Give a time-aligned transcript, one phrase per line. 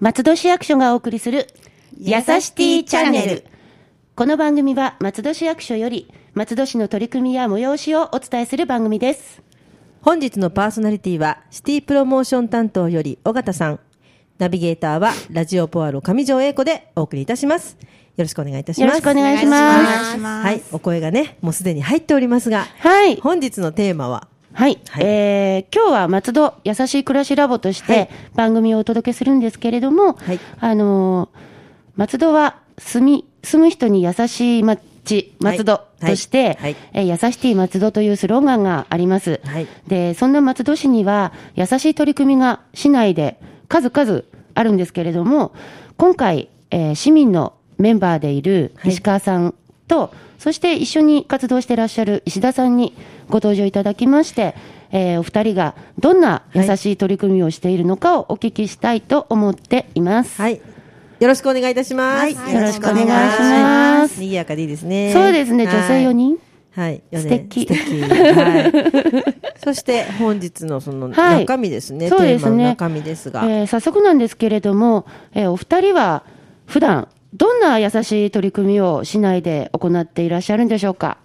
[0.00, 1.46] 松戸市役所がお送りする、
[2.00, 3.44] やさしティチャンネル。
[4.16, 9.40] この番組は松戸市役所より、松戸市の取り組みや催しをお伝えする番組です。
[10.02, 13.78] 本日のパーソナリティは、シティプロモーション担当より尾形さん。
[14.38, 17.76] ナビゲーターは、ラジオポアロ上条英子でお送りいたします。
[18.16, 18.88] よろしくお願いいたします。
[18.88, 20.18] よろしくお願いします。
[20.18, 23.20] はい、お声がね、もうすでに入っておりますが、はい。
[23.20, 24.26] 本日のテーマは、
[24.56, 24.78] はい。
[24.88, 25.04] はい。
[25.04, 28.06] えー、今日は松戸優しい暮らしラボとしはい。
[28.08, 30.40] て番組をお届けするんですけれども、はい。
[30.60, 31.38] あのー
[31.96, 36.56] 松戸は住み、住む人に優しい町、松戸として、はい。
[36.56, 39.40] はいえー優しティ松戸というスローガンがあります。
[39.44, 39.66] はい。
[39.88, 43.38] で、そんな松戸市には優しい取り組みが市内で
[43.68, 44.22] 数々
[44.54, 45.52] あるんですけれども、
[45.98, 49.54] 今回、えー市民のメンバーでいる石川さん
[49.88, 52.92] と、そして一緒に活動していらっしゃる石田さんに
[53.28, 54.54] ご登場いただきまして、
[54.92, 60.40] えーお二人がどんな優しい取り組みをしているのかをお聞きしたいと思っています。
[60.40, 60.60] はい。
[61.18, 62.20] よろしくお願いいたします。
[62.20, 64.20] はいよろしくお願いします。
[64.20, 65.12] 賑やかでいいですね。
[65.12, 66.36] そうですね、女性4人。
[66.76, 67.02] はい。
[67.14, 68.02] 素敵素敵。
[68.02, 69.62] はい。
[69.64, 72.08] そして、本日のそのはい中身ですね。
[72.10, 73.44] そうですねテーマの中身ですが。
[73.46, 76.22] えー早速なんですけれども、えーお二人は
[76.66, 81.18] 普段どんな優しい取り組みを市内で行っていらっしゃるんでしょうか？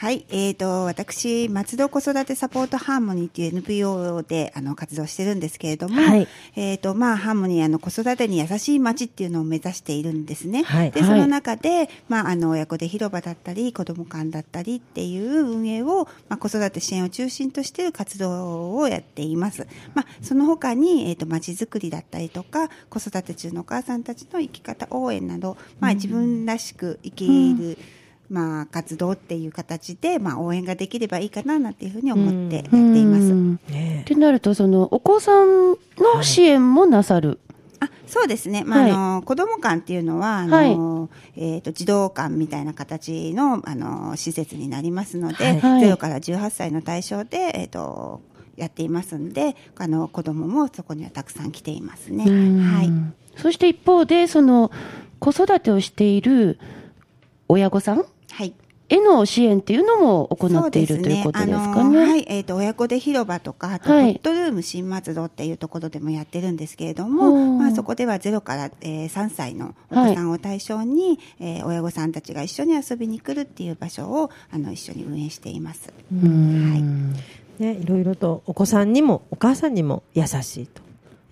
[0.00, 10.62] はい、えーと、私、松戸子育てサポートハーモニーっていう NPO で、あの、活動してるんですけれども、はいえーと、まあ、ハーモニー、あの、子育てに優しい街っていうのを目指しているんですね。
[10.62, 19.66] で、はいはいその中で、まあ、あの、親子で広場だったり、子ども館だったりっていう運営を、まあ、子育て支援を中心としている活動をやっています。
[19.96, 27.78] まあ、その他に、えーと、街づくりだったりとか、子育て中のお母さんたちの生き方応援など、まあ、自分らしく生きる、
[28.30, 33.24] まあ、活動っていう形で、まあ、応援ができればいいかななんていうふうに思ってやっています。
[33.24, 33.60] うん。
[33.68, 37.40] ねってなると、そのお子さんの支援もなさる？
[37.80, 38.90] あそうですね、まあはい。
[38.90, 45.60] あの子ども館っていうのはあの、えー、と児童館みたいな形のあの施設になりますので、はい。
[45.60, 45.82] はい。
[45.84, 48.20] 0から18歳の対象で、えー、と
[48.56, 52.24] やっていますんであの子どももそこにはたくさん来ていますね。
[52.26, 52.58] うん。
[52.60, 52.90] はい。
[53.36, 54.72] そして一方で、その
[55.20, 56.58] 子育てをしている
[57.48, 58.04] 親御さん
[58.90, 61.98] はいへの支援っていうのも行っているということですかあのね。
[62.10, 64.04] はい、えっ、と、親子で広場とか、あと、はい。
[64.04, 67.10] ホットルーム新松戸っていうところでもやってるんですけれどおー。
[67.10, 75.92] も、まあ、そこでは0から、えー3歳のお子さんを対象に、えー親御さんたちが一緒に遊びに来るっていう場所を、あの、一緒に運営しています。
[76.10, 77.12] うん。
[77.58, 80.80] ね、いろいろとお子さんにもお母さんにも優しいと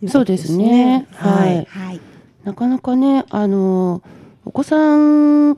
[0.03, 1.06] いうことそうですね。
[1.12, 1.65] はい。
[1.65, 2.00] はい。
[2.44, 4.03] なかなかね、あの、
[4.44, 5.56] お子さん、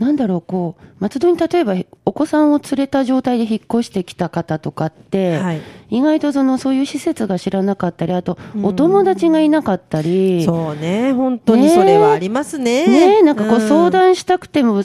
[0.00, 1.74] なんだろう、こう、松戸に例えば
[2.06, 5.60] お子さんを連れた状態で引っ越してきた方とかって、はい。
[5.90, 12.86] 意外とそのそういう施設が知らなかったり、あと、お友達がいなかったり、そうね、本当にそれはありますね。
[12.86, 14.82] ねえなんかこうう相談したくても、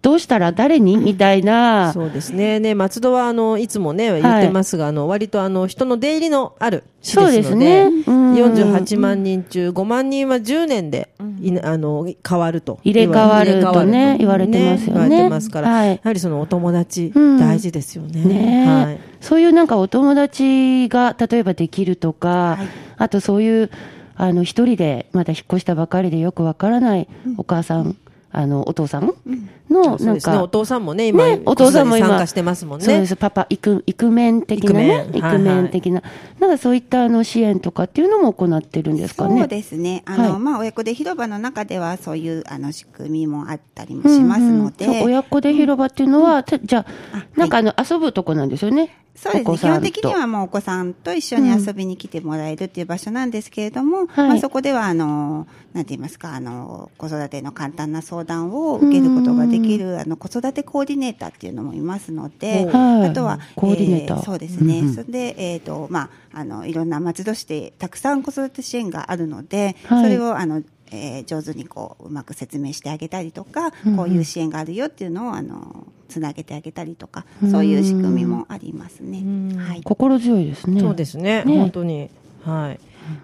[0.00, 2.60] どうしたら誰にみたいな、そうですね。
[2.60, 8.34] ね、松戸は、あの、いつもね、言ってますが、あの、割と、あの、人の出入りのある市そうですので、ねうん。
[8.34, 11.10] 48万人中5万人は10年で、
[11.40, 12.78] いなあの、変わると。
[12.84, 15.08] 入れ替わるとね言われてますよね。
[15.08, 15.90] 言われてますから、はい。
[15.90, 17.38] やはりそのお友達、うん。
[17.40, 18.22] 大事ですよね。
[18.22, 18.64] ね。
[18.64, 19.00] えはい。
[19.20, 22.68] そういうなんかお友達が例えばできるとか、はい。
[22.98, 23.70] あとそういう
[24.14, 27.96] あの一人でまだ引っ越したばかりでよくわからないお母さん、
[28.30, 29.38] あのお父さんうで
[29.68, 30.06] すね。
[30.06, 32.84] なんか、お父さんもね、今、ねお父さんも今参加してますもんね。
[32.84, 36.02] そうですパパイクイクメン的なねイイクメンはいはいクメン的な、
[36.40, 39.38] なんかそういったあの支援とかっていうのも行ってるんですかね。
[39.38, 40.02] そうですね。
[40.06, 48.90] あの、はいまあ、親子で広場の中では、そういう、あの、仕組みもあったりもしますので、うんうんそう親子で広場っていうのは、てじゃあ、あなんかあの遊ぶとこなんですよね。
[49.18, 49.58] そうですね。
[49.58, 64.92] 基本的にはもうお子さんと一緒に遊びに来てもらえるっていう場所なんですけれども、はいまあそこでは、あの、なんて言いますか、あの、子育ての簡単な相談を受けることができる、あの、子育てコーディネーターっていうのもいますので、はいあとは、コーディネーターえそうですね。
[64.92, 79.22] それで、えっ、と、まあ、あの、いろんな松戸市でたくさん子育て支援があるので、はいそれを、あの、えー上手にこううまく説明してあげたりとか、うんうんこういう支援があるよっていうのをあのつなげてあげたりとか、そういう仕組みもありますね。
[79.58, 79.82] はい。
[79.82, 80.80] 心強いですね。
[80.80, 82.10] そうですね、ね本当に。
[82.44, 82.80] はい。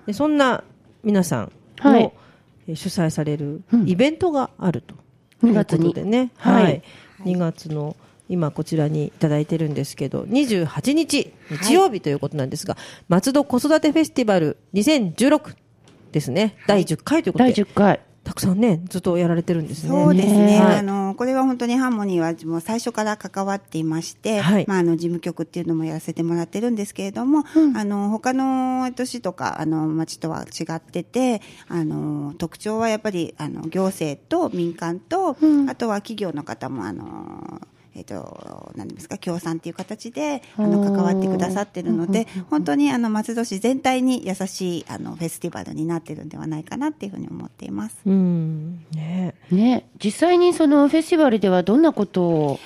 [0.06, 0.64] で、そんな
[1.02, 1.52] 皆さん
[1.82, 4.94] の、はいえー主催されるうんイベントがあると。
[5.44, 6.30] 2月にでね。
[6.36, 6.82] ははい
[7.24, 7.34] い。
[7.34, 7.96] 2月の、
[8.28, 12.76] 今こちらにいただいてるんですけど、28日、日曜日ということなんですが、
[13.08, 15.54] 松戸子育てフェスティバル2016
[16.12, 16.56] ですね。
[16.66, 17.52] 第10回ということで。
[17.52, 18.00] 第10回。
[18.24, 19.90] たくさんね、ずっとやられてるんですね。
[19.90, 20.58] そうですね。
[20.58, 27.44] はいあの、これは本当にハーモニーはもう最初から関わっていまして、はいまあ、あの、事務局っていうのもやらせてもらってるんですけれども、
[27.76, 35.36] あの、他の都市とか、あの、町とは違ってて、あの、特徴はやっぱり、あの、行政と民間と、
[35.68, 37.60] あとは企業の方も、あの、
[37.96, 47.96] えっ、と、何ですか、協賛っていう形で、あの、関わってくださってるので、本当に、あの、松戸市全体に優しい、あの、フェスティバルになってるんではないかなっていうふうに思っています。
[48.04, 48.84] うん。
[48.92, 49.34] ね。
[49.50, 52.60] ね、実際にそのフェスティバルではどんなことを、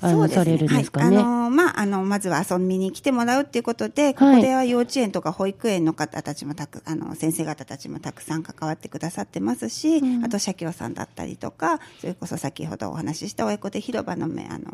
[0.00, 1.16] あの、そうですされるんですかね？
[1.16, 14.73] はい、あのまあ、あの、まずは遊びに来てもらうっていうことで、ここでは幼稚園とか保育園の方たちもたく、あの、先生方たちもたくさん関わってくださってますし、あと、社協さんだったりとか、それこそ先ほどお話しした親子で広場のめ、あの、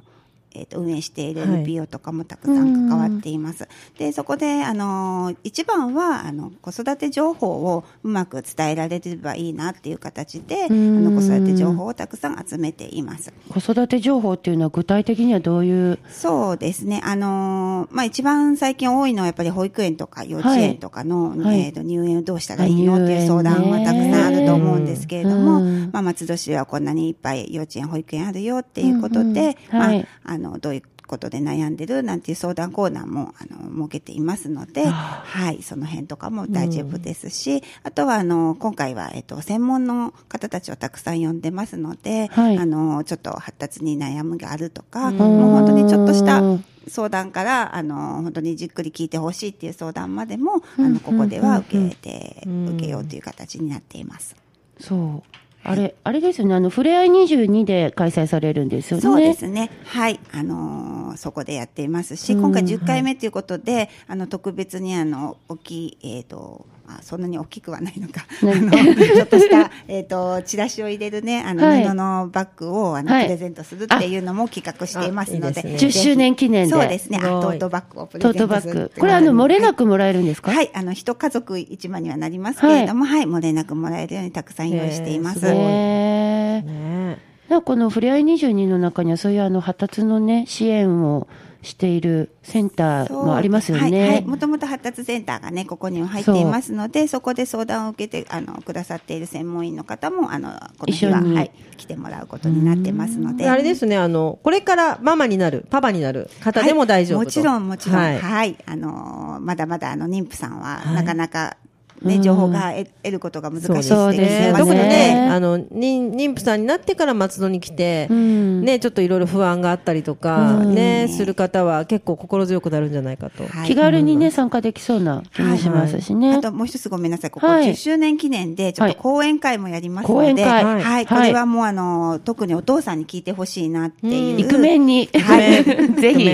[0.53, 1.49] えっ、と、運営しているはい。
[1.61, 3.67] NPO とかもたくさん関わっています。
[3.97, 11.03] で、そこで、あの、一番は、あの、子育て情報をうまく伝えられればいいなっていう形で、あん。
[11.03, 13.31] の、子育て情報をたくさん集めています。
[13.49, 17.01] 子育て情報っていうのは具体的にはどういう、そうですね。
[17.03, 21.61] あのーまあ、一番最近多いのはやっぱり保育園とか幼稚園とかの、はい。
[21.61, 29.33] えーと入園をどうしたらいいのあっていう相談はたくさんあると思うんですけれども、うんまあ、松戸市はこんなにいっぱい幼稚園、保育園あるよっていうことで、うんうん
[29.81, 30.07] はい。
[30.23, 42.57] まあ、あの、どういうことで悩んでるなんていう相談コーナーも、あの、設けていますので、はい、その辺とかも大丈夫ですし、あとは、あの、今回は、えっと、専門の方たちをたくさん呼んでますので、はい。
[42.57, 45.17] あの、ちょっと発達に悩むがあるとか、ん。
[45.17, 54.35] もう本当にちょっとしたうん相談から、あの、本当にじっくり聞いてほしいっていう相談までも、あの、ここでは受けて、受けようという形になっています。
[54.79, 55.40] そう。
[55.63, 56.55] あれ、あれですよね。
[56.55, 59.01] あの、ふれあい22で開催されるんですよね。
[59.01, 59.69] そうですね。
[59.85, 60.19] はい。
[60.31, 66.65] あのーそこでやっていますし、今回10回目ということで、あの、特別にあの、大きい、えっ、と、
[66.99, 68.21] あそんなに大きくはないのか。
[68.41, 75.61] あ何の、ちょっとした、えっと、チラシを入れるね、あの、はい布のバッグを、あの、はいプレゼントするっていうのも企画していますので。
[75.63, 76.71] あいいですね10周年記念で。
[76.71, 77.19] そうですね。
[77.19, 78.85] トートバッグをプレトーゼントするトバッグ。
[78.85, 80.51] ってこれあの、漏れなくくもらえるんですか？
[80.51, 85.45] はい、あの、一家族一枚にはなりますけれども、はい、漏れなくもらえるようにたくさん用意しています。
[85.45, 91.27] へーすごいへーねこのふれあい22の中にはそういうあの発達のね、支援を
[91.61, 93.83] しているセンターもありますよね。
[93.83, 94.25] はい、はい。
[94.25, 100.49] もともと発達センターがね、ここには入っていますので、そこで相談を受けて、あの、くださっている専門員の方も、あの、
[100.79, 103.49] この日は、一緒にはい、来てもらうことになってますので。
[103.49, 107.97] あれですね、あの、これからママになる、パパになる方でも大丈夫と、はいもちろん、もちろん。
[107.97, 108.57] ははいい。
[108.65, 111.57] あのー、まだまだ、あの、妊婦さんは、はいなかなか、
[112.01, 113.91] ね、情報が得得ることが難しいです。
[113.91, 114.53] ね。
[114.57, 118.61] 特にね、あの、妊妊婦さんになってから松戸に来て、うん。
[118.65, 120.75] ね、ちょっといろいろ不安があったりとか、うん。
[120.75, 123.45] ね、する方は結構心強くなるんじゃないかと。
[123.47, 123.67] はい。
[123.67, 126.33] 気軽にね、参加できそうな気もしますしね。
[126.35, 127.31] あともう一つごめんなさい。
[127.31, 127.69] ここはい。
[127.69, 130.63] 10周年記念で、ちょっと講演会もやりますので、講演会。
[130.63, 131.05] はい、はい。
[131.05, 134.39] これはもうあの、特にお父さんに聞いてほしいなっていう。
[134.39, 135.63] イクメンに、はい。
[136.01, 136.29] ぜひ。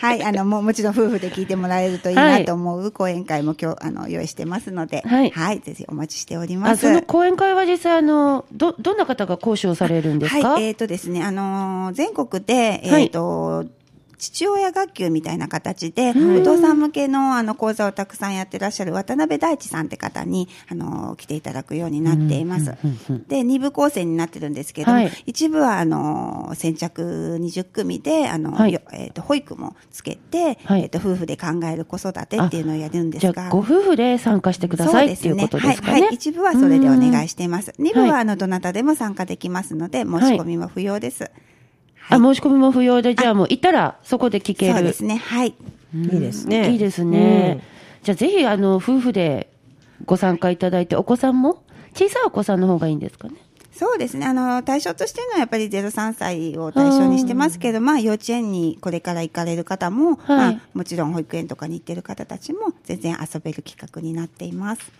[0.00, 5.60] はい、あの、もうもちろん夫婦で聞いてもらえるといいなと思う講演会も今日、あの、用意してますので、はい。
[5.60, 6.86] ぜひお待ちしております。
[6.86, 10.52] あその講演会は実際あの、ど、どんな方が講師をされるんですか？
[10.54, 13.64] はい、えっ、とですね、あのー全国で、えっ、と、
[14.22, 22.72] 父親学級みたいな形で、お父さん向けのあの講座をたくさんやってらっしゃる渡辺大地さんって方に、あのー来ていただくようになっています。
[23.26, 27.02] で、二部構成になってるんですけども、はい一部は、あのー先着
[27.40, 33.48] 20組で、あの、はいよえっ、と、保育もつけて、はいえっ、と、夫婦で考える子育てっていうのをやるんですが。
[33.50, 35.92] ご夫婦で参加してくださいっていうことですかね。
[35.94, 36.14] はい、はい。
[36.14, 37.74] 一部はそれでお願いしています。
[37.78, 41.28] 二部はあの、どなたでも参加できますので、申し込みも不要です。
[42.08, 44.74] あ、申し込みも不要で、じゃあもう行ったらそこで聞ける。
[44.74, 45.16] そうですね。
[45.16, 45.54] はい。
[45.94, 46.70] いいですね。
[46.70, 47.62] いいですね。
[48.02, 49.52] じゃあぜひ、あの、夫婦で
[50.04, 51.62] ご参加いただいて、お子さんも
[51.94, 53.34] 小さいお子さんの方がいいんですかね。
[53.72, 54.26] そうですね。
[54.26, 64.92] あの、対象としてるのはやっぱり03歳を対象にしてますけど、まあ、幼稚園にこれから行かれる方も、はいまあ、もちろん保育園とかに行ってる方たちも、全然遊べる企画になっています。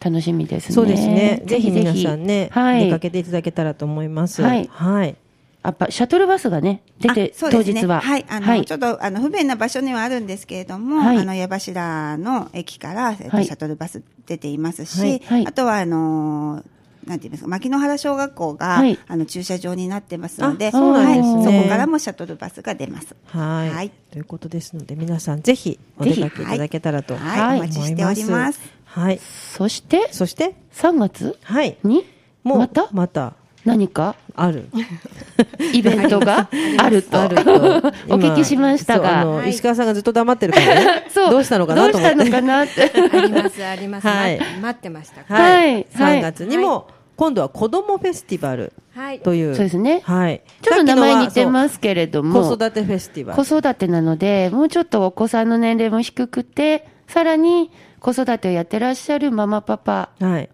[0.00, 0.74] 楽しみですね。
[0.74, 1.42] そうですね。
[1.46, 2.86] ぜひ皆さんね、はい。
[2.86, 4.42] 出かけていただけたらと思います。
[4.42, 5.16] はいはい。
[5.62, 8.00] やっぱシャトルバスがね、出て、あそうですね当日は。
[8.00, 8.24] はい。
[8.28, 16.62] あの、ちょっと、あの、不便な場所にはあるんですけれども、はいあの、矢柱の駅から、えっとはいシャトルバス出ていますし、はいはいあとは、あの、
[17.06, 23.14] なんていうんですか、牧之原小学校が、はいあの、駐車場になってますので、あそうなんですねはいそこからもシャトルバスが出ます。
[23.26, 23.70] はい。
[23.70, 27.16] はいということですので、皆さんぜひお出かけいただけたらと。
[27.16, 29.18] はいお待ちしておりますはい。
[29.18, 31.76] そして、そして、3月はい。
[31.84, 32.04] に、
[32.42, 32.88] もう、また？
[32.92, 34.16] また、何か？
[34.34, 34.68] ある。
[35.72, 36.48] イベントが？
[36.78, 37.20] あると。
[37.20, 39.24] あるとお聞きしましたが。
[39.24, 41.06] の、石川さんがずっと黙ってるからね。
[41.12, 42.14] そうどうしたのかなと思って。
[42.16, 42.82] どうしたのかなって。
[43.18, 44.06] あります、あります。
[44.06, 45.34] はい待ってました。
[45.34, 49.20] はいはい3月にも、今度は子どもフェスティバルはい。
[49.20, 49.54] という。
[49.54, 50.40] そうですねはい。
[50.62, 51.46] ちょっと名前似てす。
[51.46, 53.44] ますけれども、子育てフェスティバル。
[53.44, 60.48] 子育てなので、もうちょっとお子さんの年齢も低くて、さらに子育てをやってらっしゃるママパパはい。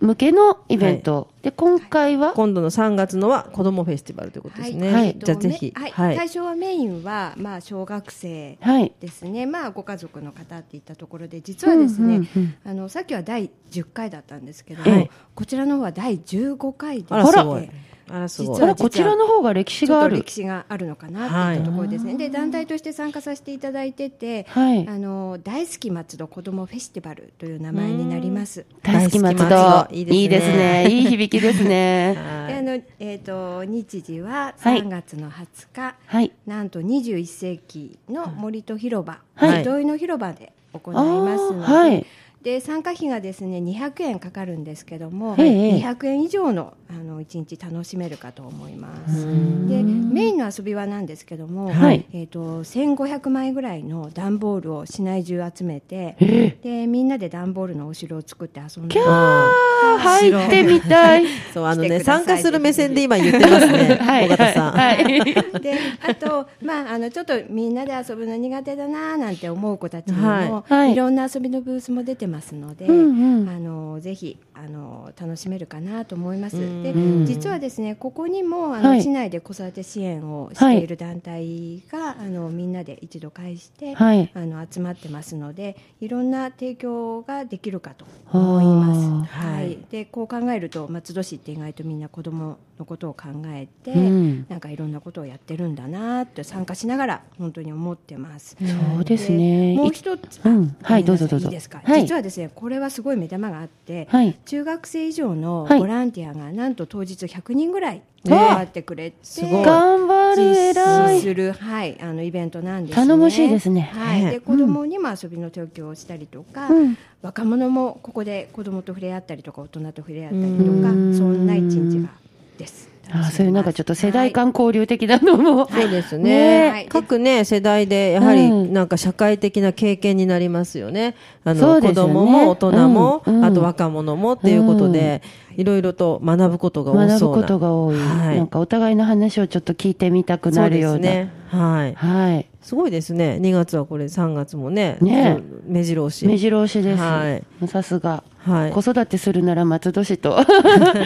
[0.00, 1.28] 向けのイベント。
[1.44, 4.92] で、今回は、今度の3月のは子どもフェスティバルということですね。
[4.92, 5.72] はいじゃあぜひ。
[5.76, 5.90] はい。
[5.90, 6.16] はい。
[6.16, 8.92] 対象はメインは、まあ、小学生はい。
[8.98, 9.44] ですね。
[9.44, 17.68] まあ、ご家族の方っていったところで、実はですね、うんうんうんあの、さっきは第10回だったんですけどはいも、こちらの方は第15回であら、すしてごい。
[18.08, 18.62] あら、すごい。
[18.62, 20.32] あら、こちらの方が歴史がある歴。
[20.32, 28.66] 史があるのかなっていったところですね、で団体として参加させていただいてて、はいあの大好き松戸子どもフェスティバルという名前になります。
[28.82, 29.48] 大好き松戸。
[29.48, 30.88] 戸いいですねいいですね。
[30.88, 32.14] いい響きですね。
[32.48, 34.82] であのえー、と日時ははい。
[34.82, 36.32] 3月の20日、はい。
[36.46, 39.64] なんと21世紀の森と広場、はい。
[39.64, 42.06] 集いの広場で行いますので,、はい
[42.44, 49.24] で参加費がですね200円かかるんですけども、ええ200円以上のあの1日楽しめるかと思います。
[49.66, 56.16] でメインの遊びはなんですけども、はいえー、と1500枚ぐらいの段ボールを市内中集めて、
[56.62, 59.50] でみんなで段ボールのお城を作って遊んであ
[59.96, 61.24] あー入ってみたい。
[61.54, 63.94] そう、あのね、してください参加する目線で今言ってますね。
[64.04, 64.26] はい。
[64.26, 64.72] 尾形さん。
[64.72, 65.04] はい。
[65.60, 73.48] であと、まあ、あのちょっとみんなで遊ぶの苦手だななんて思う子たちにも、はいはいいろんな遊びのブースも出てますので、うんうん。
[73.48, 76.58] あのぜひあの楽しめるかなと思います。
[76.58, 77.26] でん。
[77.26, 79.02] 実はですねここにもあの、はい。
[79.02, 84.30] 市内で子育て支援をしている団体が、あのみんなで一度会して、はい。
[84.34, 89.32] あの集まってますのでいろんな提供ができるかと思います。
[89.32, 94.46] はい、でこう考えると松戸市って意外とみんな子どものことを考えて、うん。
[94.48, 98.56] なんかいろんなことをやってるんだなって参加しながら本当に思ってます。
[98.58, 99.74] そうですね。
[99.76, 100.76] もう一つ、うん。
[100.82, 101.46] あはいどうぞどうぞ。
[101.46, 102.02] いいですか、はい。
[102.02, 104.36] 実はですねこれはすごい目玉があって、はい。
[104.44, 105.78] 中学生以上のはい。
[105.78, 109.64] ボランティアがなんと当日100人ぐらいね関わってくれて、すごい。
[109.64, 111.14] 頑張る、偉い。
[111.14, 113.06] 実施する、はい、あのイベントなんですね。
[113.06, 113.90] 頼もしいですね。
[113.94, 114.30] はい、ね。
[114.32, 116.96] で子供にも遊びの提供をしたりとか、うん。
[117.22, 122.10] 若者もここで子供と触れ合ったりとか大人と触れ合ったりとかうんそんな一日が
[122.58, 122.88] です。
[123.10, 125.68] あそういうなんかちょっと世代間交流的なのも。
[125.70, 126.86] そうですねね。
[126.88, 131.14] 各ね、世代で、やはり、うんなんか社会的な経験になりますよね。
[131.44, 135.22] あの、ね供も大人も、うんうんあと若者もっていうことで、
[135.56, 137.18] いろいろと学ぶことが多そうな。
[137.18, 137.96] 学ぶことが多い。
[137.96, 140.98] はいなんかお互いの話をちょっと聞いてみたくなるような。
[140.98, 141.30] そうですね。
[141.48, 141.94] はい。
[141.94, 142.46] はい。
[142.62, 143.38] すごいですね。
[143.40, 144.96] 2月はこれ、3月もね。
[145.00, 146.26] ね目白押し。
[146.26, 147.02] 目白押しです。
[147.02, 148.24] はいさすが。
[148.44, 150.36] はい子育てするなら松戸市と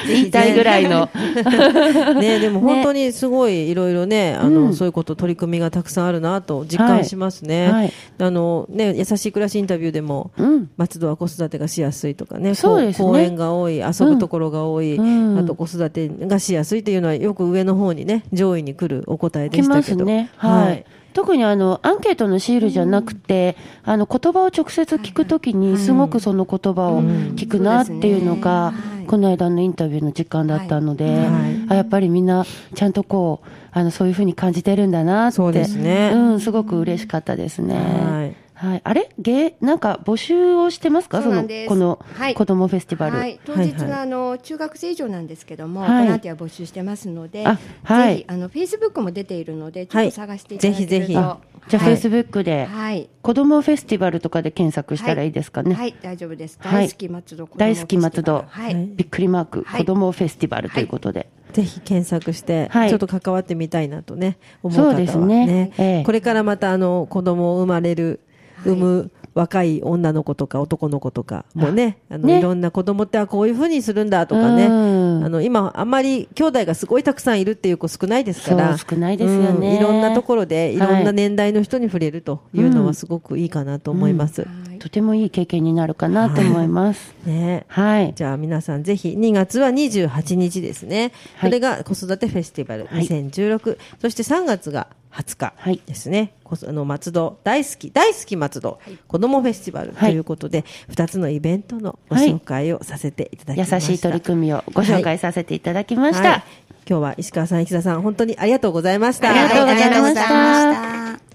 [0.07, 1.09] 言いたいぐらいの。
[2.19, 7.65] ね、でも本当にすごいいろいろね、あの、うんそういうこと取り組みがたくさんあるなと実感しますね。
[7.65, 10.71] はいはいあのね、優しい暮らしインタビューでも、うん。
[10.77, 19.99] 松戸は子育てがしやすいとかね、そうですねこ公園が多い、遊ぶところが多い、うんあと子育てがしやすいというのはよく上の方にね、上位に来るお答えで来したけど。
[19.99, 20.31] ますね。
[20.37, 20.85] はい。
[21.13, 28.73] 特にあの、アンケートのシールじゃなくて、あの、言葉を直接聞くときに、すごくその言葉を聞くなっていうのが
[29.07, 31.27] この間のインタビューの時間だったので、
[31.69, 35.37] あやっぱりみんな、ちゃんとこう、あの、そういうふうに感じてるんだなって。
[35.37, 36.13] そうですね。
[36.15, 37.75] うん、すごく嬉しかったですね。
[37.75, 38.81] はいはい。
[38.83, 39.11] あれ？
[39.19, 41.23] 芸、なんか募集をしてますか？
[41.23, 41.69] そうのそなんで、す。
[41.69, 42.35] このはい。
[42.35, 43.17] 子供フェスティバル。
[43.17, 46.05] はい、当日のあの中学生以上なんですけども、はい。
[46.07, 48.15] ボランティア募集してますので、あはい。
[48.15, 51.17] ぜひあのフェイスブックも出ているので、ちょっと探していただけると、ぜひぜひ。
[51.17, 51.39] あ
[51.69, 53.09] じゃあ、フェイスブックで、はい。
[53.21, 55.75] 子供フェスティバルとかで検索したらいいですかね？
[55.75, 56.59] はい、大丈夫です。
[56.61, 56.87] はい。
[56.87, 58.75] 大好き松戸大好き松戸、はい。
[58.75, 59.81] びっくりマーク、はい。
[59.81, 61.29] 子供フェスティバルということで。
[61.53, 62.91] ぜひ検索して、はい。
[62.91, 65.73] ちょっと関わってみたいなとね、思う方はそうですね。
[65.79, 66.05] ええ。
[66.05, 68.21] これからまたあの子供を生まれる、
[68.65, 72.41] 産む若い女の子とか男の子とかもね、あのね。
[72.41, 75.25] いろんな子供ってあこういうふうにするんだとかね、うん。
[75.25, 79.69] あの今あんまり兄弟がすごいたくさんいるっていう子少ないですから、少ないですよね。
[79.69, 79.77] うん。
[79.77, 81.13] いろんなところでいろんはない。
[81.13, 84.43] 年代の人に触れるというのはすごくいいかなと思います。
[84.43, 87.15] はいとてもいい経験になるかなと思います。
[87.27, 87.67] ね。
[87.69, 88.15] はい。
[88.15, 91.13] じゃあ皆さんぜひ2月は28日ですね。
[91.37, 93.79] はいこれが子育てフェスティバルはい2016。
[94.01, 96.33] そして3月が20日はいですね。
[96.43, 103.77] こあの松戸大好き、大好き松戸、子供フェスティバルとはいいうことで、2つのイベントのご紹介をさせていただきました。
[103.77, 106.31] 優しい取り組みをご紹介させていただきました。
[106.31, 106.43] はい
[106.89, 109.29] 今日は石川さん、石田さん、本当にありがとうございました。
[109.29, 111.28] ありがとうございました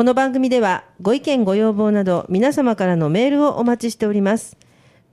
[0.00, 4.56] この番組ではご意見ご要望など皆様からのメールをお待ちしております。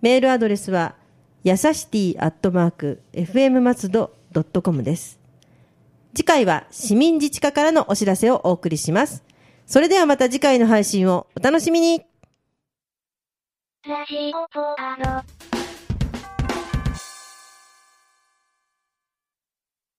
[0.01, 0.95] メールアドレスは
[1.43, 5.19] やさしティアットマーク FM 松戸ドットコムです。
[6.15, 9.25] 次回は市民自治課からのお知らせをお送りします。
[9.65, 12.05] それではまた次回の配信をお楽しみに
[13.85, 15.56] ラジオポアド。